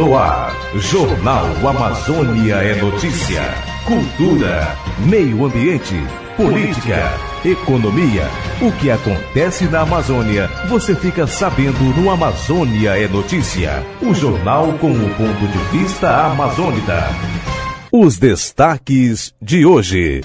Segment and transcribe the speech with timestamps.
[0.00, 3.42] No ar, Jornal Amazônia é Notícia.
[3.84, 5.94] Cultura, meio ambiente,
[6.38, 7.12] política,
[7.44, 8.26] economia.
[8.62, 13.84] O que acontece na Amazônia, você fica sabendo no Amazônia é Notícia.
[14.00, 17.06] O jornal com o ponto de vista amazônita.
[17.92, 20.22] Os destaques de hoje.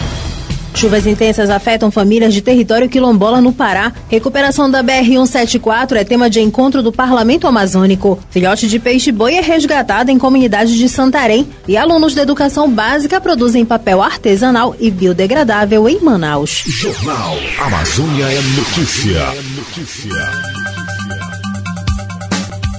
[0.75, 3.93] Chuvas intensas afetam famílias de território quilombola no Pará.
[4.09, 8.19] Recuperação da BR-174 é tema de encontro do Parlamento Amazônico.
[8.29, 11.47] Filhote de peixe-boi é resgatado em comunidade de Santarém.
[11.65, 16.63] E alunos da educação básica produzem papel artesanal e biodegradável em Manaus.
[16.67, 19.19] Jornal Amazônia é Notícia.
[19.19, 20.84] É notícia.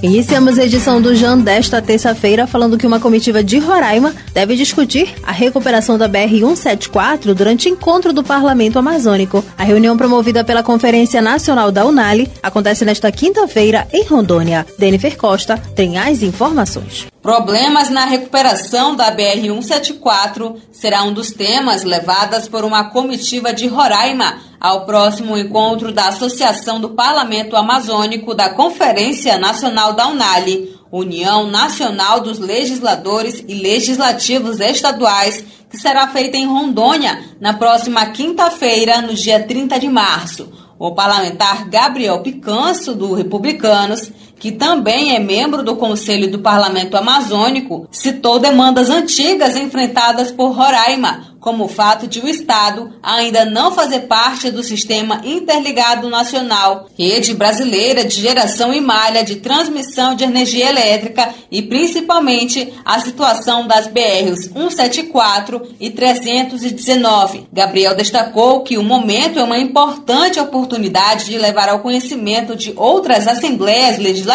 [0.07, 5.13] Iniciamos a edição do JAN desta terça-feira falando que uma comitiva de Roraima deve discutir
[5.21, 9.43] a recuperação da BR-174 durante encontro do Parlamento Amazônico.
[9.57, 14.65] A reunião promovida pela Conferência Nacional da Unali acontece nesta quinta-feira em Rondônia.
[14.79, 17.05] Denifer Costa tem as informações.
[17.27, 24.37] Problemas na recuperação da BR-174 será um dos temas levadas por uma comitiva de Roraima
[24.61, 32.21] ao próximo encontro da Associação do Parlamento Amazônico da Conferência Nacional da Unali, União Nacional
[32.21, 39.43] dos Legisladores e Legislativos Estaduais, que será feita em Rondônia na próxima quinta-feira, no dia
[39.43, 40.49] 30 de março.
[40.79, 47.87] O parlamentar Gabriel Picanso, do Republicanos, que também é membro do Conselho do Parlamento Amazônico,
[47.91, 54.01] citou demandas antigas enfrentadas por Roraima, como o fato de o Estado ainda não fazer
[54.01, 60.69] parte do Sistema Interligado Nacional, rede brasileira de geração e malha de transmissão de energia
[60.69, 67.47] elétrica e principalmente a situação das BRs 174 e 319.
[67.53, 73.27] Gabriel destacou que o momento é uma importante oportunidade de levar ao conhecimento de outras
[73.27, 74.26] assembleias legislativas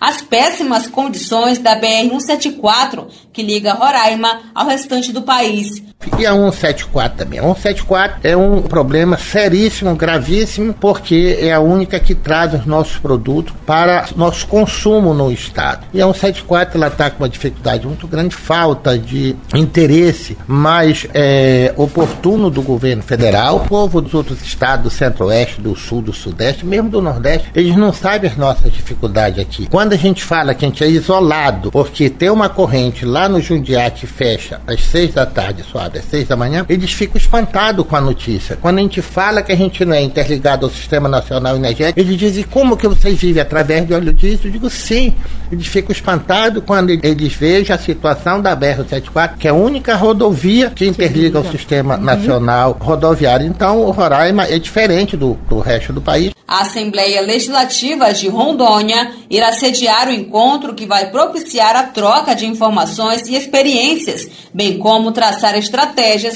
[0.00, 5.89] as péssimas condições da BR 174 que liga Roraima ao restante do país.
[6.18, 7.38] E a 174 também.
[7.38, 12.96] A 174 é um problema seríssimo, gravíssimo, porque é a única que traz os nossos
[12.96, 15.86] produtos para nosso consumo no Estado.
[15.92, 21.72] E a 174 ela está com uma dificuldade muito grande, falta de interesse mais é,
[21.76, 23.56] oportuno do governo federal.
[23.56, 27.76] O povo dos outros estados, do centro-oeste, do sul, do sudeste, mesmo do nordeste, eles
[27.76, 29.66] não sabem as nossas dificuldades aqui.
[29.68, 33.40] Quando a gente fala que a gente é isolado, porque tem uma corrente lá no
[33.40, 37.86] Jundiaí que fecha às seis da tarde, só às seis da manhã, eles ficam espantados
[37.86, 38.56] com a notícia.
[38.60, 42.16] Quando a gente fala que a gente não é interligado ao Sistema Nacional Energético, eles
[42.16, 44.46] dizem, como que vocês vivem através de óleo diesel?
[44.46, 45.14] Eu digo, sim.
[45.50, 50.70] Eles ficam espantados quando eles vejam a situação da BR-174, que é a única rodovia
[50.70, 52.02] que interliga ao Sistema uhum.
[52.02, 53.46] Nacional Rodoviário.
[53.46, 56.30] Então, o Roraima é diferente do, do resto do país.
[56.46, 62.44] A Assembleia Legislativa de Rondônia irá sediar o encontro que vai propiciar a troca de
[62.46, 65.79] informações e experiências, bem como traçar estratégias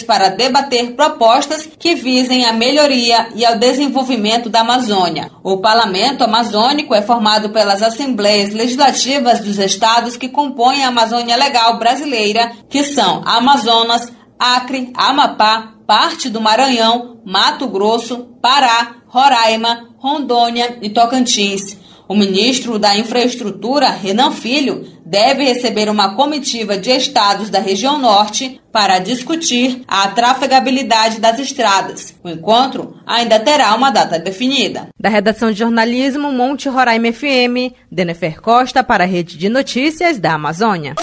[0.03, 5.31] para debater propostas que visem a melhoria e ao desenvolvimento da Amazônia.
[5.43, 11.78] O Parlamento Amazônico é formado pelas Assembleias Legislativas dos estados que compõem a Amazônia Legal
[11.78, 20.91] brasileira, que são Amazonas, Acre, Amapá, parte do Maranhão, Mato Grosso, Pará, Roraima, Rondônia e
[20.91, 21.76] Tocantins.
[22.06, 28.61] O ministro da Infraestrutura, Renan Filho, deve receber uma comitiva de estados da região norte
[28.73, 32.15] para discutir a trafegabilidade das estradas.
[32.25, 34.89] O encontro ainda terá uma data definida.
[34.99, 40.35] Da redação de jornalismo Monte Roraima FM, Denefer Costa para a Rede de Notícias da
[40.35, 40.95] Amazônia.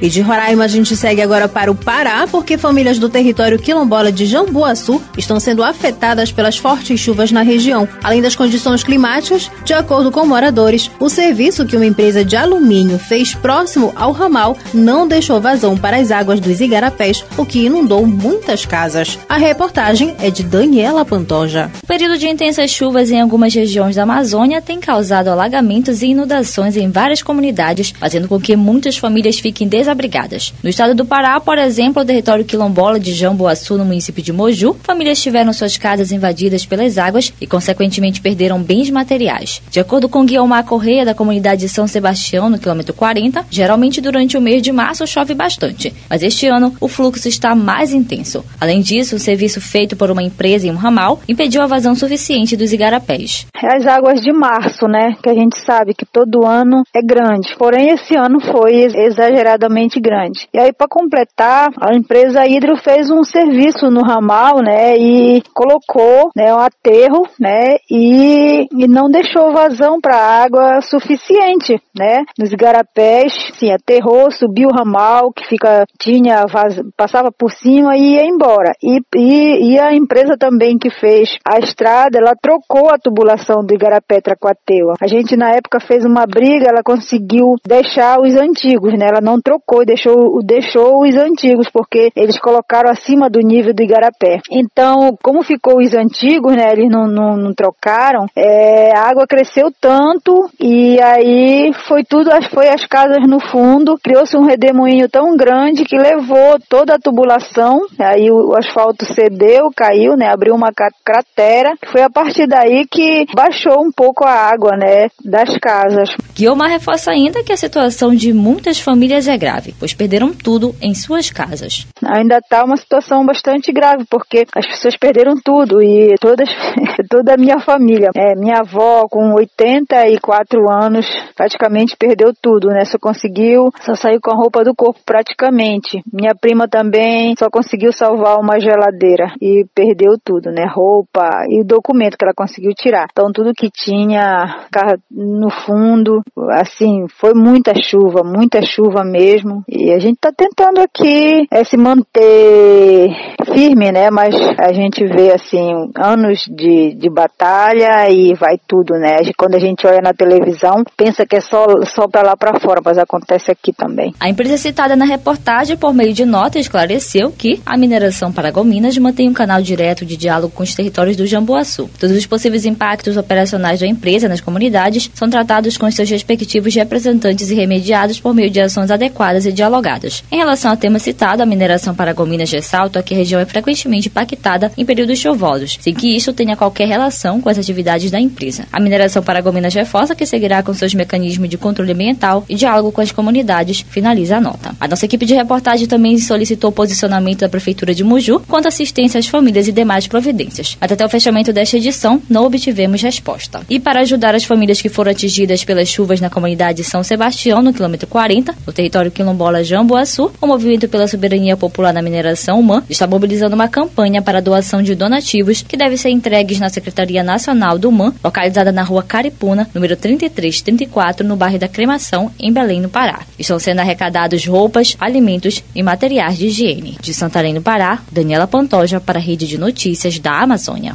[0.00, 4.10] E de Roraima a gente segue agora para o Pará, porque famílias do território quilombola
[4.10, 7.88] de Jambuaçu estão sendo afetadas pelas fortes chuvas na região.
[8.02, 12.98] Além das condições climáticas, de acordo com moradores, o serviço que uma empresa de alumínio
[12.98, 18.06] fez próximo ao ramal não deixou vazão para as águas dos igarapés, o que inundou
[18.06, 19.18] muitas casas.
[19.28, 21.70] A reportagem é de Daniela Pantoja.
[21.82, 26.76] O período de intensas chuvas em algumas regiões da Amazônia tem causado alagamentos e inundações
[26.76, 30.52] em várias comunidades, fazendo com que muitas famílias fiquem desabrigadas desabrigadas.
[30.62, 34.76] No estado do Pará, por exemplo, o território quilombola de Jamboaçu, no município de Moju,
[34.82, 39.62] famílias tiveram suas casas invadidas pelas águas e, consequentemente, perderam bens materiais.
[39.70, 44.36] De acordo com Guilmar Correia, da comunidade de São Sebastião, no quilômetro 40, geralmente durante
[44.36, 48.44] o mês de março chove bastante, mas este ano o fluxo está mais intenso.
[48.60, 52.56] Além disso, o serviço feito por uma empresa em um ramal impediu a vazão suficiente
[52.56, 53.46] dos igarapés.
[53.54, 57.90] As águas de março, né, que a gente sabe que todo ano é grande, porém
[57.90, 60.48] esse ano foi exageradamente realmente grande.
[60.54, 66.30] E aí, para completar, a empresa Hidro fez um serviço no ramal, né, e colocou,
[66.36, 73.32] né, um aterro, né, e, e não deixou vazão para água suficiente, né, nos igarapés,
[73.58, 78.72] sim, aterrou, subiu o ramal, que fica, tinha, vaz, passava por cima e ia embora.
[78.82, 83.74] E, e, e, a empresa também que fez a estrada, ela trocou a tubulação do
[83.74, 84.94] igarapé Tracuateua.
[85.00, 89.40] A gente, na época, fez uma briga, ela conseguiu deixar os antigos, né, ela não
[89.40, 94.40] trocou e deixou, deixou os antigos, porque eles colocaram acima do nível do igarapé.
[94.50, 99.72] Então, como ficou os antigos, né, eles não, não, não trocaram, é, a água cresceu
[99.80, 105.84] tanto e aí foi tudo, foi as casas no fundo, criou-se um redemoinho tão grande
[105.84, 110.72] que levou toda a tubulação, aí o, o asfalto cedeu, caiu, né, abriu uma
[111.04, 116.10] cratera, foi a partir daí que baixou um pouco a água, né, das casas.
[116.34, 120.94] Guilmar reforça ainda que a situação de muitas famílias é grave, pois perderam tudo em
[120.94, 121.86] suas casas.
[122.04, 126.48] Ainda está uma situação bastante grave, porque as pessoas perderam tudo e todas,
[127.10, 128.10] toda a minha família.
[128.14, 131.06] É, minha avó, com 84 anos,
[131.36, 132.84] praticamente perdeu tudo, né?
[132.84, 136.02] Só conseguiu, só saiu com a roupa do corpo praticamente.
[136.12, 140.66] Minha prima também só conseguiu salvar uma geladeira e perdeu tudo, né?
[140.68, 143.06] Roupa e documento que ela conseguiu tirar.
[143.10, 144.66] Então tudo que tinha
[145.10, 146.22] no fundo,
[146.52, 149.43] assim, foi muita chuva, muita chuva mesmo.
[149.68, 154.10] E a gente está tentando aqui é, se manter firme, né?
[154.10, 159.18] Mas a gente vê assim anos de, de batalha e vai tudo, né?
[159.36, 162.80] Quando a gente olha na televisão, pensa que é só só para lá para fora,
[162.84, 164.14] mas acontece aqui também.
[164.18, 169.28] A empresa citada na reportagem, por meio de nota, esclareceu que a mineração Paragominas mantém
[169.28, 171.90] um canal direto de diálogo com os territórios do Jamboaçu.
[171.98, 177.50] Todos os possíveis impactos operacionais da empresa nas comunidades são tratados com seus respectivos representantes
[177.50, 180.22] e remediados por meio de ações adequadas e dialogadas.
[180.30, 184.72] Em relação ao tema citado, a mineração Paragominas ressalta que a região é frequentemente impactada
[184.76, 188.66] em períodos chuvosos, sem que isso tenha qualquer relação com as atividades da empresa.
[188.72, 193.00] A mineração Paragominas reforça que seguirá com seus mecanismos de controle ambiental e diálogo com
[193.00, 194.74] as comunidades, finaliza a nota.
[194.80, 199.18] A nossa equipe de reportagem também solicitou posicionamento da Prefeitura de Muju quanto à assistência
[199.18, 200.76] às famílias e demais providências.
[200.80, 203.60] Até o fechamento desta edição, não obtivemos resposta.
[203.68, 207.72] E para ajudar as famílias que foram atingidas pelas chuvas na comunidade São Sebastião, no
[207.72, 213.06] quilômetro 40, no território quilombola Jamboaçu, o Movimento pela Soberania Popular na Mineração Humã está
[213.06, 213.23] mobilizando
[213.54, 218.14] uma campanha para doação de donativos que devem ser entregues na Secretaria Nacional do MAN,
[218.22, 223.20] localizada na rua Caripuna, número 3334, no bairro da Cremação, em Belém, no Pará.
[223.38, 226.96] Estão sendo arrecadados roupas, alimentos e materiais de higiene.
[227.00, 230.94] De Santarém, no Pará, Daniela Pantoja para a Rede de Notícias da Amazônia.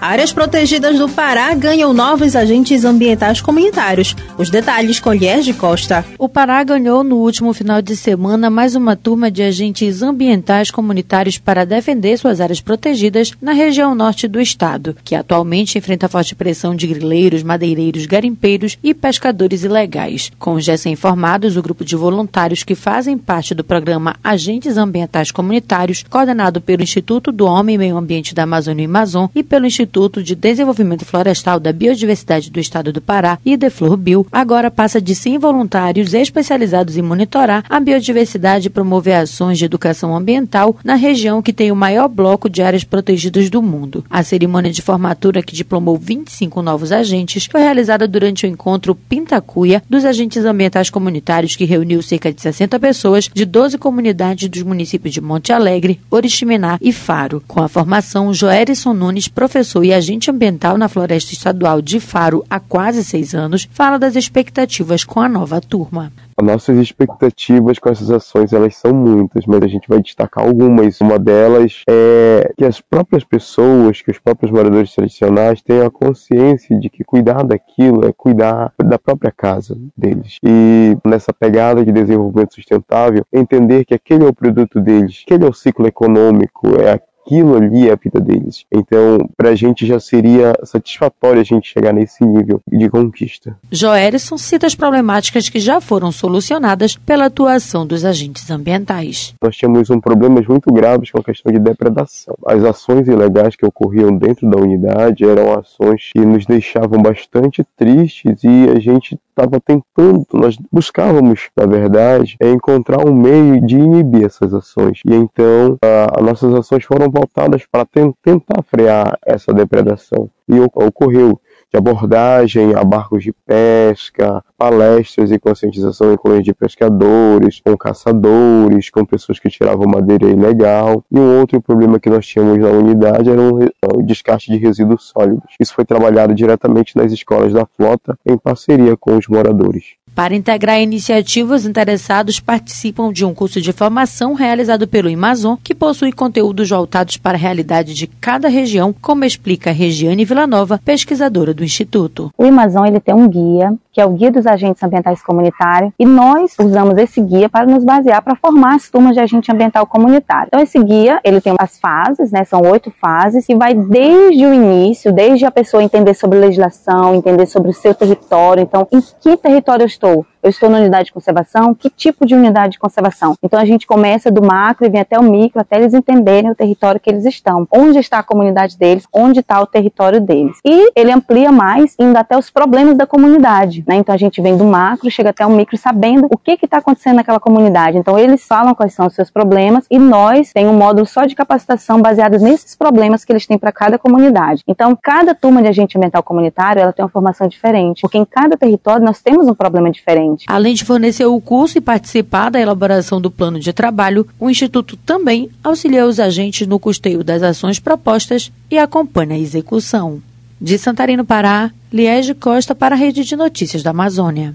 [0.00, 4.16] Áreas protegidas do Pará ganham novos agentes ambientais comunitários.
[4.38, 6.06] Os detalhes com Lier de Costa.
[6.18, 11.36] O Pará ganhou no último final de semana mais uma turma de agentes ambientais comunitários
[11.36, 16.74] para defender suas áreas protegidas na região norte do estado, que atualmente enfrenta forte pressão
[16.74, 20.32] de grileiros, madeireiros, garimpeiros e pescadores ilegais.
[20.38, 26.06] Com os recém-formados, o grupo de voluntários que fazem parte do programa Agentes Ambientais Comunitários,
[26.08, 29.89] coordenado pelo Instituto do Homem e Meio Ambiente da Amazônia e Amazon e pelo Instituto
[29.90, 35.16] Instituto de Desenvolvimento Florestal da Biodiversidade do Estado do Pará, Ideflor Bio, agora passa de
[35.16, 41.42] 100 voluntários especializados em monitorar a biodiversidade e promover ações de educação ambiental na região
[41.42, 44.04] que tem o maior bloco de áreas protegidas do mundo.
[44.08, 49.82] A cerimônia de formatura, que diplomou 25 novos agentes, foi realizada durante o encontro Pintacuia
[49.90, 55.12] dos agentes ambientais comunitários, que reuniu cerca de 60 pessoas de 12 comunidades dos municípios
[55.12, 57.42] de Monte Alegre, Oriximiná e Faro.
[57.48, 62.58] Com a formação, Joerison Nunes, professor e agente ambiental na Floresta Estadual de Faro há
[62.58, 66.12] quase seis anos, fala das expectativas com a nova turma.
[66.40, 70.98] As nossas expectativas com essas ações elas são muitas, mas a gente vai destacar algumas.
[71.00, 76.78] Uma delas é que as próprias pessoas, que os próprios moradores tradicionais tenham a consciência
[76.78, 80.38] de que cuidar daquilo é cuidar da própria casa deles.
[80.42, 85.48] E nessa pegada de desenvolvimento sustentável, entender que aquele é o produto deles, aquele é
[85.48, 86.98] o ciclo econômico, é
[87.30, 88.64] aquilo ali é a vida deles.
[88.72, 93.56] Então, para a gente já seria satisfatório a gente chegar nesse nível de conquista.
[93.70, 99.34] Joerson cita as problemáticas que já foram solucionadas pela atuação dos agentes ambientais.
[99.40, 102.36] Nós tínhamos um problemas muito graves com a questão de depredação.
[102.44, 108.42] As ações ilegais que ocorriam dentro da unidade eram ações que nos deixavam bastante tristes
[108.42, 114.26] e a gente estava tentando, nós buscávamos, na verdade, é encontrar um meio de inibir
[114.26, 115.00] essas ações.
[115.06, 120.30] E então, as nossas ações foram voltadas para tentar frear essa depredação.
[120.48, 121.40] E ocorreu
[121.72, 128.90] de abordagem a barcos de pesca, palestras e conscientização em colônias de pescadores, com caçadores,
[128.90, 131.04] com pessoas que tiravam madeira ilegal.
[131.10, 135.54] E um outro problema que nós tínhamos na unidade era o descarte de resíduos sólidos.
[135.60, 139.94] Isso foi trabalhado diretamente nas escolas da flota em parceria com os moradores.
[140.20, 146.12] Para integrar iniciativas, interessados participam de um curso de formação realizado pelo Amazon, que possui
[146.12, 152.30] conteúdos voltados para a realidade de cada região, como explica Regiane Villanova, pesquisadora do Instituto.
[152.36, 156.06] O Amazon ele tem um guia, que é o Guia dos Agentes Ambientais Comunitários, e
[156.06, 160.48] nós usamos esse guia para nos basear para formar as turmas de agente ambiental comunitário.
[160.48, 164.54] Então esse guia, ele tem as fases, né, são oito fases, que vai desde o
[164.54, 169.36] início, desde a pessoa entender sobre legislação, entender sobre o seu território, então em que
[169.36, 170.26] território eu estou?
[170.42, 171.74] Eu estou na unidade de conservação?
[171.74, 173.34] Que tipo de unidade de conservação?
[173.42, 176.54] Então a gente começa do macro e vem até o micro, até eles entenderem o
[176.54, 177.68] território que eles estão.
[177.70, 179.06] Onde está a comunidade deles?
[179.12, 180.56] Onde está o território deles?
[180.64, 183.84] E ele amplia mais, indo até os problemas da comunidade.
[183.86, 183.96] Né?
[183.96, 187.16] Então a gente vem do macro, chega até o micro sabendo o que está acontecendo
[187.16, 187.98] naquela comunidade.
[187.98, 191.34] Então eles falam quais são os seus problemas e nós tem um módulo só de
[191.34, 194.62] capacitação baseado nesses problemas que eles têm para cada comunidade.
[194.66, 198.56] Então cada turma de agente ambiental comunitário ela tem uma formação diferente, porque em cada
[198.56, 200.29] território nós temos um problema diferente.
[200.46, 204.96] Além de fornecer o curso e participar da elaboração do plano de trabalho, o Instituto
[204.96, 210.22] também auxilia os agentes no custeio das ações propostas e acompanha a execução.
[210.60, 214.54] De Santarino, Pará, Liege Costa para a Rede de Notícias da Amazônia.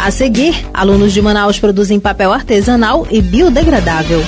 [0.00, 4.22] A seguir, alunos de Manaus produzem papel artesanal e biodegradável.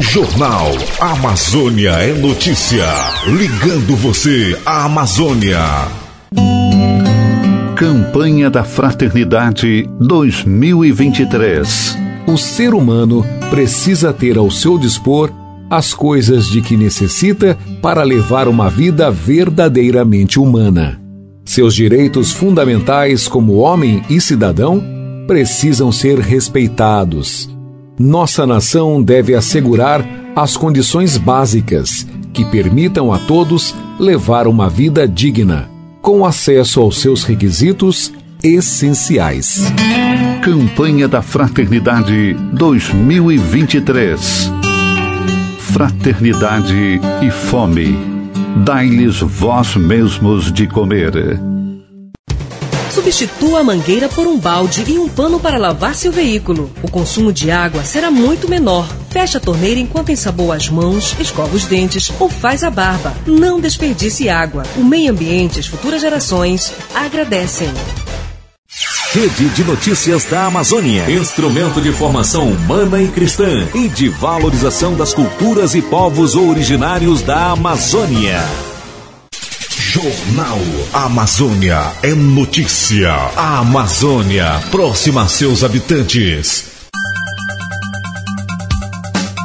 [0.00, 2.86] Jornal Amazônia é notícia.
[3.26, 5.60] Ligando você à Amazônia.
[7.80, 11.96] Campanha da Fraternidade 2023.
[12.26, 15.32] O ser humano precisa ter ao seu dispor
[15.70, 21.00] as coisas de que necessita para levar uma vida verdadeiramente humana.
[21.42, 24.84] Seus direitos fundamentais como homem e cidadão
[25.26, 27.48] precisam ser respeitados.
[27.98, 30.06] Nossa nação deve assegurar
[30.36, 37.24] as condições básicas que permitam a todos levar uma vida digna com acesso aos seus
[37.24, 39.60] requisitos essenciais.
[40.42, 44.50] Campanha da Fraternidade 2023.
[45.58, 47.96] Fraternidade e fome.
[48.64, 51.12] Dai-lhes vós mesmos de comer.
[52.90, 56.70] Substitua a mangueira por um balde e um pano para lavar seu veículo.
[56.82, 58.88] O consumo de água será muito menor.
[59.10, 63.14] Feche a torneira enquanto ensaboa as mãos, escova os dentes ou faz a barba.
[63.26, 64.62] Não desperdice água.
[64.76, 67.68] O meio ambiente e as futuras gerações agradecem.
[69.12, 71.10] Rede de Notícias da Amazônia.
[71.10, 77.50] Instrumento de formação humana e cristã e de valorização das culturas e povos originários da
[77.50, 78.40] Amazônia.
[79.76, 80.60] Jornal
[80.92, 83.12] Amazônia é notícia.
[83.36, 86.69] A Amazônia próxima a seus habitantes.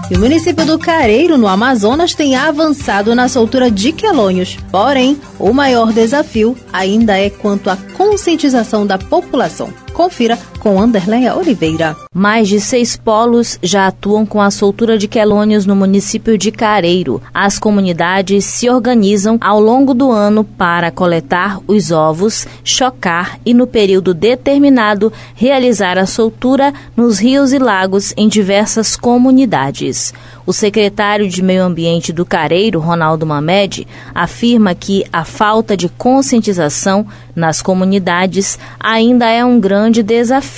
[0.09, 4.55] E o município do Careiro, no Amazonas, tem avançado na soltura de quelônios.
[4.69, 9.73] Porém, o maior desafio ainda é quanto à conscientização da população.
[9.93, 11.95] Confira com Anderleia Oliveira.
[12.11, 17.21] Mais de seis polos já atuam com a soltura de quelônios no município de Careiro.
[17.31, 23.67] As comunidades se organizam ao longo do ano para coletar os ovos, chocar e, no
[23.67, 30.15] período determinado, realizar a soltura nos rios e lagos em diversas comunidades.
[30.47, 37.05] O secretário de Meio Ambiente do Careiro, Ronaldo Mamed, afirma que a falta de conscientização
[37.35, 40.54] nas comunidades ainda é um grande desafio.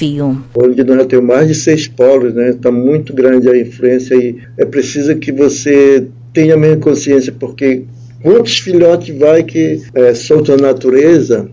[0.53, 2.49] Hoje nós temos mais de seis polos, né?
[2.49, 7.83] Está muito grande a influência e é preciso que você tenha a mesma consciência, porque
[8.21, 10.13] quantos filhotes vai que é,
[10.49, 11.49] na natureza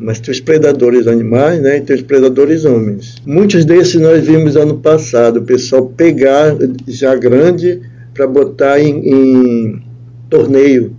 [0.00, 3.16] mas tem os predadores animais né, e tem os predadores homens.
[3.26, 6.56] Muitos desses nós vimos ano passado, o pessoal pegar
[6.86, 7.80] já grande
[8.14, 9.82] para botar em, em
[10.30, 10.94] torneio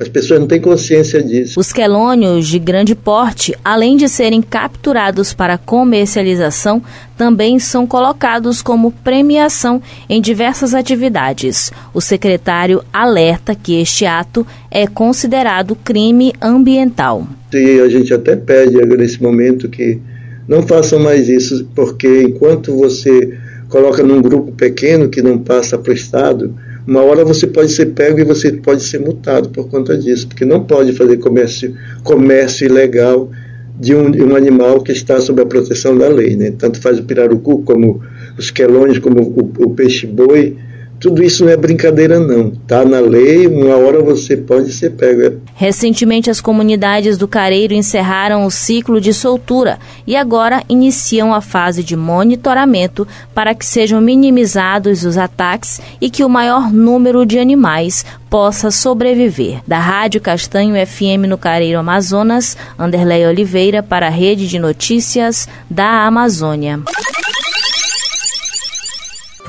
[0.00, 1.58] as pessoas não têm consciência disso.
[1.58, 6.80] Os quelônios de grande porte, além de serem capturados para comercialização,
[7.16, 11.72] também são colocados como premiação em diversas atividades.
[11.92, 17.26] O secretário alerta que este ato é considerado crime ambiental.
[17.52, 19.98] E a gente até pede nesse momento que
[20.46, 23.36] não façam mais isso, porque enquanto você
[23.68, 26.54] coloca num grupo pequeno que não passa para o Estado,
[26.88, 30.46] uma hora você pode ser pego e você pode ser multado por conta disso, porque
[30.46, 33.30] não pode fazer comércio, comércio ilegal
[33.78, 36.34] de um, de um animal que está sob a proteção da lei.
[36.34, 36.50] Né?
[36.58, 38.00] Tanto faz o pirarucu, como
[38.38, 40.56] os quelônios, como o, o peixe-boi,
[41.00, 42.50] tudo isso não é brincadeira não.
[42.50, 45.40] Tá na lei, uma hora você pode ser pego.
[45.54, 51.82] Recentemente as comunidades do Careiro encerraram o ciclo de soltura e agora iniciam a fase
[51.82, 58.04] de monitoramento para que sejam minimizados os ataques e que o maior número de animais
[58.28, 59.60] possa sobreviver.
[59.66, 66.06] Da Rádio Castanho FM no Careiro Amazonas, Anderlei Oliveira para a Rede de Notícias da
[66.06, 66.80] Amazônia.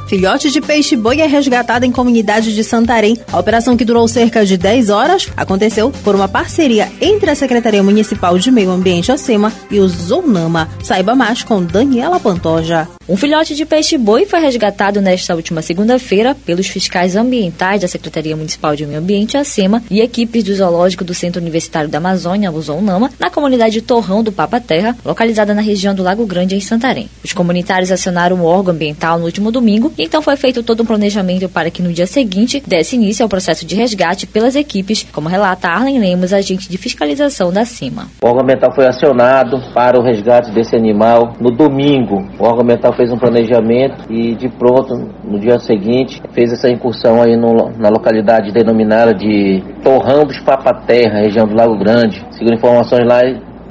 [0.10, 3.16] Filhote de peixe-boi é resgatado em comunidade de Santarém.
[3.32, 7.84] A operação, que durou cerca de 10 horas, aconteceu por uma parceria entre a Secretaria
[7.84, 10.68] Municipal de Meio Ambiente, ACEMA, e o Zonama.
[10.82, 12.99] Saiba mais com Daniela Pantoja.
[13.10, 18.76] Um filhote de peixe-boi foi resgatado nesta última segunda-feira pelos fiscais ambientais da Secretaria Municipal
[18.76, 23.10] de Meio Ambiente, ACEMA, e equipes do Zoológico do Centro Universitário da Amazônia, o Zonama,
[23.20, 27.10] na comunidade Torrão do Papa Terra, localizada na região do Lago Grande, em Santarém.
[27.26, 31.50] Os comunitários acionaram o órgão ambiental no último domingo então foi feito todo um planejamento
[31.50, 35.68] para que no dia seguinte desse início ao processo de resgate pelas equipes, como relata
[35.68, 38.06] Arlen Lemos, agente de fiscalização da CIMA.
[38.22, 42.18] O órgão ambiental foi acionado para o resgate desse animal no domingo.
[42.38, 47.22] O órgão ambiental fez um planejamento e de pronto, no dia seguinte, fez essa incursão
[47.22, 52.26] aí no, na localidade denominada de Torrão dos Papaterra, região do Lago Grande.
[52.32, 53.22] Segundo informações lá,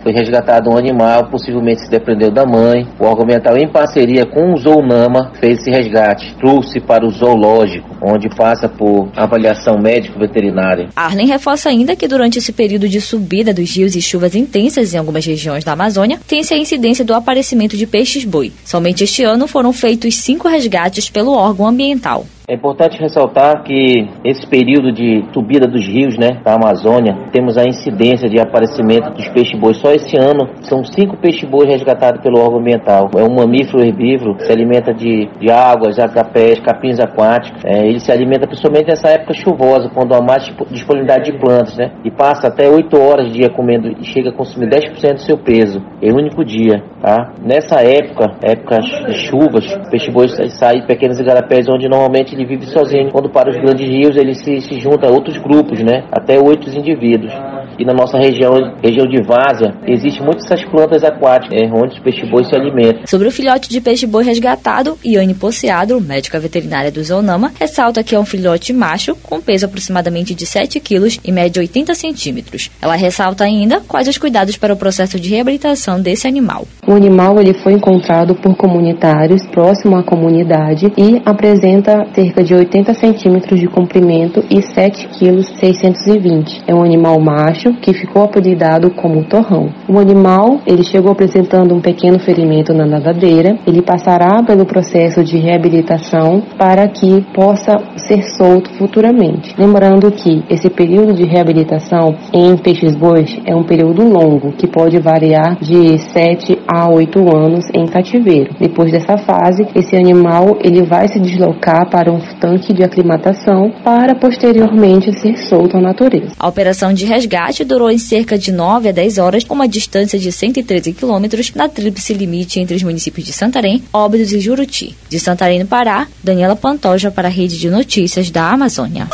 [0.09, 2.89] foi resgatado um animal, possivelmente se dependeu da mãe.
[2.99, 6.35] O órgão ambiental, em parceria com o Zoonama, fez esse resgate.
[6.37, 10.89] Trouxe para o zoológico, onde passa por avaliação médico-veterinária.
[10.97, 14.99] Arlen reforça ainda que durante esse período de subida dos rios e chuvas intensas em
[14.99, 18.53] algumas regiões da Amazônia, tem-se a incidência do aparecimento de peixes-boi.
[18.65, 22.25] Somente este ano foram feitos cinco resgates pelo órgão ambiental.
[22.51, 27.65] É importante ressaltar que esse período de subida dos rios, né, da Amazônia, temos a
[27.65, 29.77] incidência de aparecimento dos peixes-bois.
[29.77, 33.11] Só esse ano são cinco peixes-bois resgatados pelo órgão ambiental.
[33.19, 37.63] É um mamífero herbívoro, se alimenta de, de águas, agapés, capins aquáticos.
[37.67, 41.93] É, ele se alimenta principalmente nessa época chuvosa, quando há mais disponibilidade de plantas, né?
[42.03, 45.83] E passa até 8 horas dia comendo e chega a consumir 10% do seu peso
[46.01, 47.35] em um único dia, tá?
[47.45, 53.11] Nessa época, épocas de chuvas, o peixe-boi sai pequenos igarapés onde normalmente ele vive sozinho.
[53.11, 56.05] Quando para os grandes rios, ele se, se junta a outros grupos, né?
[56.13, 57.33] Até oito indivíduos.
[57.79, 61.71] E na nossa região, região de Várzea, existem muitas essas plantas aquáticas, né?
[61.73, 63.07] onde os peixes-boi se alimentam.
[63.07, 68.19] Sobre o filhote de peixe-boi resgatado, Iane Poceado, médica veterinária do Zoonama, ressalta que é
[68.19, 72.71] um filhote macho com peso aproximadamente de 7 quilos e mede 80 centímetros.
[72.81, 76.67] Ela ressalta ainda quais os cuidados para o processo de reabilitação desse animal.
[76.87, 82.95] O animal ele foi encontrado por comunitários próximo à comunidade e apresenta cerca de 80
[82.95, 86.63] centímetros de comprimento e 7 kg 620.
[86.67, 89.71] É um animal macho que ficou apelidado como torrão.
[89.89, 93.59] O animal ele chegou apresentando um pequeno ferimento na nadadeira.
[93.67, 99.55] Ele passará pelo processo de reabilitação para que possa ser solto futuramente.
[99.59, 105.57] Lembrando que esse período de reabilitação em peixes-bois é um período longo que pode variar
[105.61, 108.55] de 7 a 8 anos em cativeiro.
[108.59, 114.15] Depois dessa fase, esse animal ele vai se deslocar para um tanque de aclimatação para
[114.15, 116.33] posteriormente ser solto à natureza.
[116.39, 120.19] A operação de resgate durou em cerca de 9 a 10 horas, com uma distância
[120.19, 124.97] de 113 quilômetros na tríplice limite entre os municípios de Santarém, Óbidos e Juruti.
[125.09, 129.09] De Santarém, no Pará, Daniela Pantoja para a Rede de Notícias da Amazônia.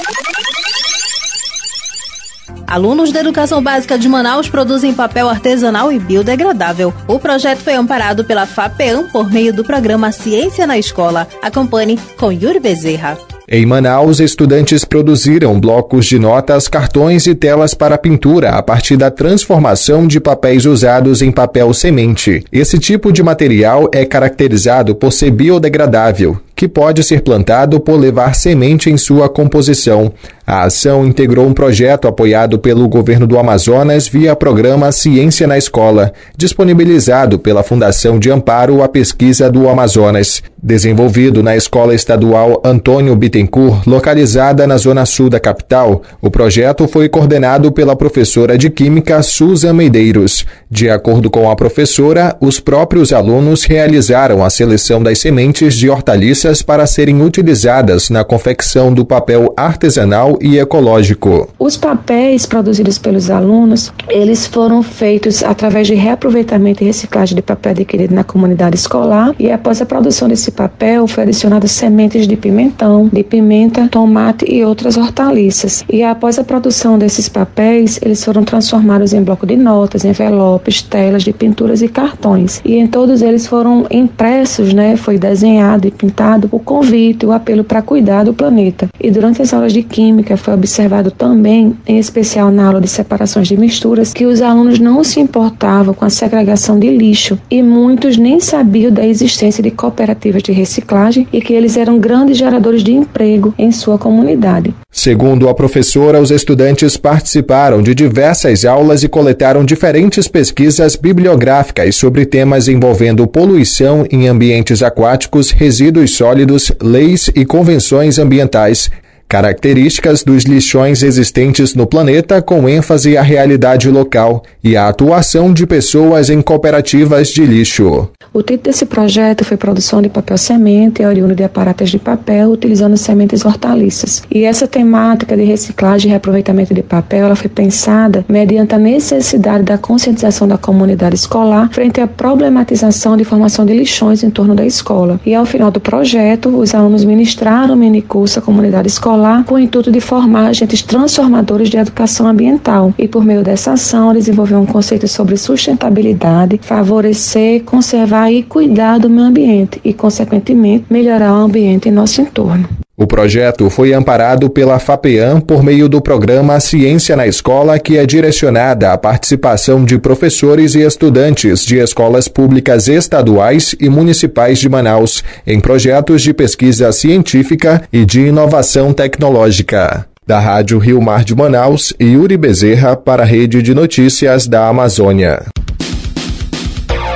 [2.67, 6.93] Alunos da Educação Básica de Manaus produzem papel artesanal e biodegradável.
[7.07, 11.29] O projeto foi amparado pela FAPEAM por meio do programa Ciência na Escola.
[11.43, 13.19] Acompanhe com Yuri Bezerra.
[13.47, 19.11] Em Manaus, estudantes produziram blocos de notas, cartões e telas para pintura a partir da
[19.11, 22.43] transformação de papéis usados em papel semente.
[22.51, 28.35] Esse tipo de material é caracterizado por ser biodegradável, que pode ser plantado por levar
[28.35, 30.11] semente em sua composição.
[30.47, 36.13] A ação integrou um projeto apoiado pelo governo do Amazonas via programa Ciência na Escola,
[36.37, 40.43] disponibilizado pela Fundação de Amparo à Pesquisa do Amazonas.
[40.67, 47.07] Desenvolvido na Escola Estadual Antônio Bittencourt, localizada na zona sul da capital, o projeto foi
[47.07, 50.47] coordenado pela professora de Química Susan Medeiros.
[50.71, 56.63] De acordo com a professora, os próprios alunos realizaram a seleção das sementes de hortaliças
[56.63, 61.47] para serem utilizadas na confecção do papel artesanal e ecológico.
[61.59, 67.73] Os papéis produzidos pelos alunos, eles foram feitos através de reaproveitamento e reciclagem de papel
[67.73, 73.11] adquirido na comunidade escolar e após a produção desse papel foi adicionado sementes de pimentão,
[73.13, 75.85] de pimenta, tomate e outras hortaliças.
[75.91, 81.23] E após a produção desses papéis, eles foram transformados em bloco de notas, envelopes, telas
[81.23, 82.63] de pinturas e cartões.
[82.65, 87.65] E em todos eles foram impressos, né, foi desenhado e pintado o convite, o apelo
[87.65, 88.89] para cuidar do planeta.
[89.01, 93.49] E durante as aulas de química foi observado também, em especial na aula de separações
[93.49, 98.17] de misturas, que os alunos não se importavam com a segregação de lixo e muitos
[98.17, 102.93] nem sabiam da existência de cooperativas de reciclagem e que eles eram grandes geradores de
[102.93, 104.75] emprego em sua comunidade.
[104.91, 112.25] Segundo a professora, os estudantes participaram de diversas aulas e coletaram diferentes pesquisas bibliográficas sobre
[112.25, 118.91] temas envolvendo poluição em ambientes aquáticos, resíduos sólidos, leis e convenções ambientais,
[119.35, 125.67] características dos lixões existentes no planeta com ênfase à realidade local e à atuação de
[125.67, 128.09] pessoas em cooperativas de lixo.
[128.33, 132.97] O título desse projeto foi Produção de Papel Semente, oriundo de aparatos de papel, utilizando
[132.97, 134.23] sementes hortaliças.
[134.31, 139.65] E essa temática de reciclagem e reaproveitamento de papel ela foi pensada mediante a necessidade
[139.65, 144.65] da conscientização da comunidade escolar frente à problematização de formação de lixões em torno da
[144.65, 145.21] escola.
[145.27, 149.59] E ao final do projeto, os alunos ministraram um minicurso à comunidade escolar com o
[149.59, 152.93] intuito de formar agentes transformadores de educação ambiental.
[152.99, 159.09] E por meio dessa ação, desenvolver um conceito sobre sustentabilidade, favorecer, conservar e cuidar do
[159.09, 162.84] meio ambiente e, consequentemente, melhorar o ambiente em nosso entorno.
[162.97, 168.07] O projeto foi amparado pela FAPEAM por meio do programa Ciência na Escola, que é
[168.07, 175.25] direcionada à participação de professores e estudantes de escolas públicas estaduais e municipais de Manaus
[175.45, 180.07] em projetos de pesquisa científica e de inovação tecnológica.
[180.25, 185.43] Da Rádio Rio Mar de Manaus, Yuri Bezerra para a Rede de Notícias da Amazônia.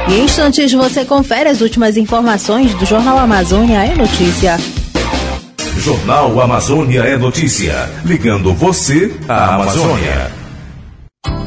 [0.08, 4.56] Em instantes você confere as últimas informações do Jornal Amazônia é Notícia.
[5.78, 10.32] Jornal Amazônia é Notícia, ligando você à Amazônia.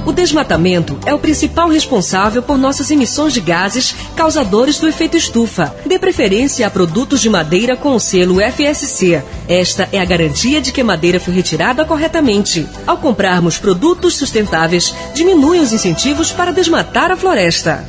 [0.05, 5.75] O desmatamento é o principal responsável por nossas emissões de gases causadores do efeito estufa.
[5.85, 9.21] Dê preferência a produtos de madeira com o selo FSC.
[9.49, 12.65] Esta é a garantia de que a madeira foi retirada corretamente.
[12.87, 17.85] Ao comprarmos produtos sustentáveis, diminui os incentivos para desmatar a floresta.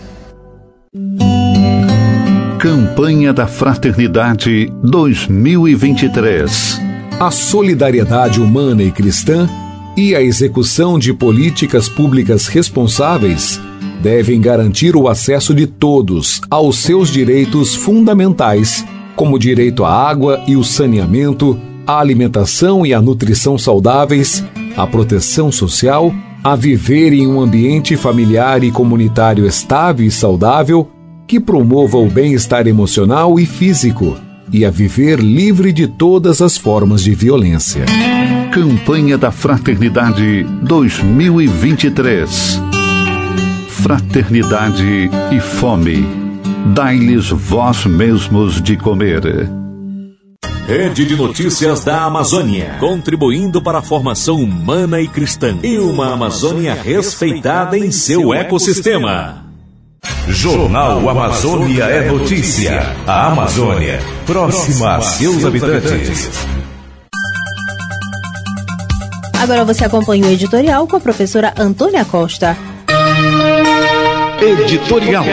[2.63, 6.81] Campanha da Fraternidade 2023.
[7.19, 9.51] A solidariedade humana e cristã
[9.97, 13.61] e a execução de políticas públicas responsáveis
[14.01, 20.41] devem garantir o acesso de todos aos seus direitos fundamentais, como o direito à água
[20.47, 24.45] e o saneamento, à alimentação e à nutrição saudáveis,
[24.77, 30.89] à proteção social a viver em um ambiente familiar e comunitário estável e saudável
[31.27, 34.17] que promova o bem-estar emocional e físico
[34.53, 37.85] e a viver livre de todas as formas de violência.
[38.53, 42.61] Campanha da Fraternidade 2023.
[43.69, 46.07] Fraternidade e fome.
[46.75, 49.51] Dai-lhes vós mesmos de comer.
[50.67, 56.75] Rede de Notícias da Amazônia, contribuindo para a formação humana e cristã e uma Amazônia
[56.75, 59.52] respeitada em seu ecossistema.
[60.29, 62.81] Jornal Amazônia é notícia.
[63.07, 66.47] A Amazônia, próxima a seus habitantes.
[69.41, 72.57] Agora você acompanha o editorial com a professora Antônia Costa.
[74.41, 75.25] Editorial.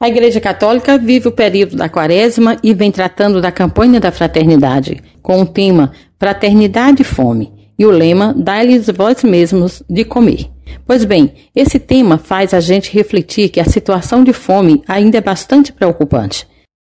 [0.00, 5.00] A Igreja Católica vive o período da Quaresma e vem tratando da campanha da fraternidade,
[5.22, 10.51] com o tema Fraternidade e Fome e o lema Dai-lhes vós mesmos de comer.
[10.86, 15.20] Pois bem, esse tema faz a gente refletir que a situação de fome ainda é
[15.20, 16.46] bastante preocupante,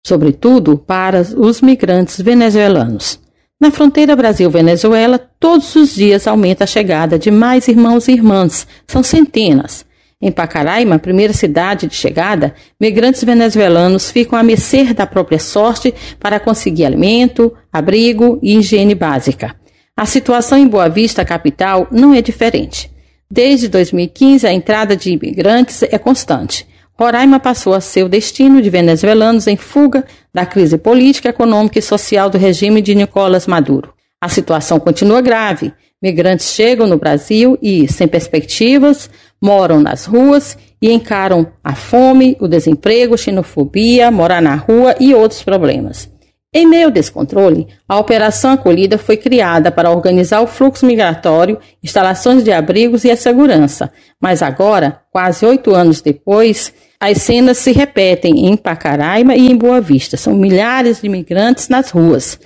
[0.06, 3.20] sobretudo para os migrantes venezuelanos.
[3.61, 9.02] Na fronteira Brasil-Venezuela, todos os dias aumenta a chegada de mais irmãos e irmãs, são
[9.02, 9.85] centenas.
[10.22, 16.40] Em Pacaraima, primeira cidade de chegada, migrantes venezuelanos ficam à mercê da própria sorte para
[16.40, 19.56] conseguir alimento, abrigo e higiene básica.
[19.96, 22.90] A situação em Boa Vista, capital, não é diferente.
[23.32, 26.66] Desde 2015, a entrada de imigrantes é constante.
[26.98, 31.82] Roraima passou a ser o destino de venezuelanos em fuga da crise política, econômica e
[31.82, 33.94] social do regime de Nicolás Maduro.
[34.20, 35.72] A situação continua grave.
[36.02, 39.08] Migrantes chegam no Brasil e, sem perspectivas,
[39.40, 45.42] moram nas ruas e encaram a fome, o desemprego, xenofobia, morar na rua e outros
[45.42, 46.10] problemas.
[46.52, 52.42] Em meio ao descontrole, a Operação Acolhida foi criada para organizar o fluxo migratório, instalações
[52.42, 53.92] de abrigos e a segurança.
[54.20, 59.80] Mas agora, quase oito anos depois, as cenas se repetem em Pacaraima e em Boa
[59.80, 60.16] Vista.
[60.16, 62.36] São milhares de imigrantes nas ruas.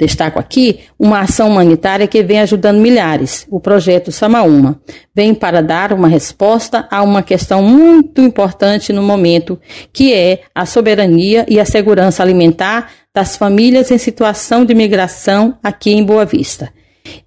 [0.00, 4.80] Destaco aqui uma ação humanitária que vem ajudando milhares, o projeto Samaúma.
[5.14, 9.60] Vem para dar uma resposta a uma questão muito importante no momento,
[9.92, 15.90] que é a soberania e a segurança alimentar das famílias em situação de migração aqui
[15.90, 16.72] em Boa Vista.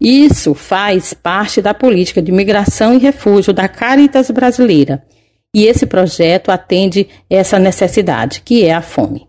[0.01, 5.03] Isso faz parte da política de migração e refúgio da Caritas brasileira.
[5.55, 9.27] E esse projeto atende essa necessidade, que é a fome.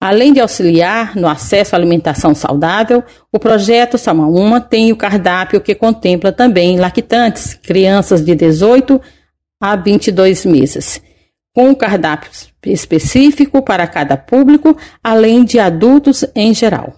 [0.00, 5.74] Além de auxiliar no acesso à alimentação saudável, o projeto Samaúma tem o cardápio que
[5.74, 9.00] contempla também lactantes, crianças de 18
[9.60, 11.00] a 22 meses,
[11.54, 12.30] com um cardápio
[12.66, 16.92] específico para cada público, além de adultos em geral.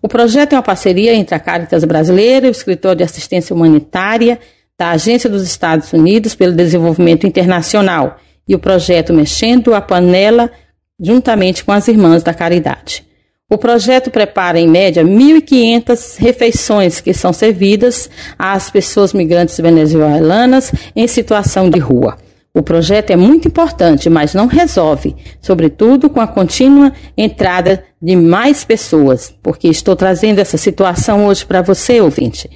[0.00, 4.38] O projeto é uma parceria entre a Caritas Brasileira o Escritório de Assistência Humanitária
[4.78, 10.50] da Agência dos Estados Unidos pelo Desenvolvimento Internacional e o projeto Mexendo a Panela
[11.00, 13.04] juntamente com as Irmãs da Caridade.
[13.50, 21.06] O projeto prepara, em média, 1.500 refeições que são servidas às pessoas migrantes venezuelanas em
[21.06, 22.16] situação de rua.
[22.56, 28.64] O projeto é muito importante, mas não resolve, sobretudo com a contínua entrada de mais
[28.64, 32.48] pessoas, porque estou trazendo essa situação hoje para você, ouvinte,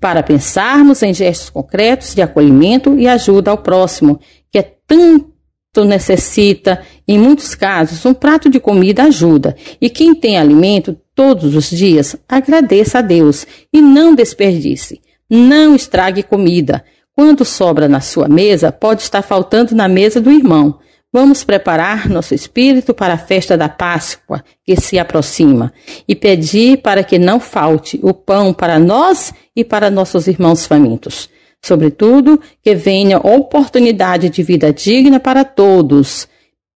[0.00, 4.18] para pensarmos em gestos concretos de acolhimento e ajuda ao próximo,
[4.50, 5.33] que é tão
[5.82, 9.56] necessita, em muitos casos, um prato de comida ajuda.
[9.80, 15.00] E quem tem alimento todos os dias, agradeça a Deus e não desperdice.
[15.30, 16.84] Não estrague comida.
[17.16, 20.80] Quando sobra na sua mesa, pode estar faltando na mesa do irmão.
[21.12, 25.72] Vamos preparar nosso espírito para a festa da Páscoa que se aproxima
[26.08, 31.30] e pedir para que não falte o pão para nós e para nossos irmãos famintos.
[31.64, 36.28] Sobretudo, que venha oportunidade de vida digna para todos,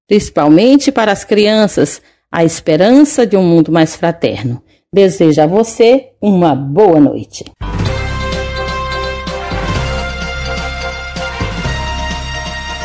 [0.06, 2.00] principalmente para as crianças,
[2.32, 4.62] a esperança de um mundo mais fraterno.
[4.90, 7.44] Desejo a você uma boa noite.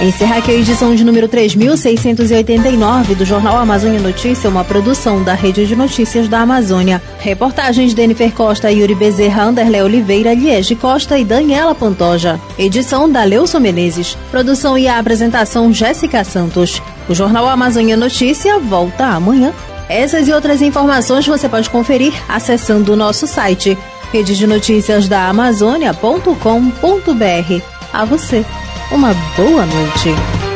[0.04, 5.66] Encerra aqui a edição de número 3689 do Jornal Amazônia Notícia, uma produção da Rede
[5.66, 7.02] de Notícias da Amazônia.
[7.20, 12.38] Reportagens de Dennifer Costa, Yuri Bezerra, Anderlé Oliveira, Liege Costa e Daniela Pantoja.
[12.60, 14.18] Edição da Leuson Menezes.
[14.30, 16.82] Produção e apresentação Jéssica Santos.
[17.08, 19.54] O Jornal Amazônia Notícia volta amanhã.
[19.88, 23.78] Essas e outras informações você pode conferir acessando o nosso site
[24.12, 27.63] rede de notícias da Amazônia.com.br.
[27.94, 28.44] A você
[28.93, 30.53] uma boa noite.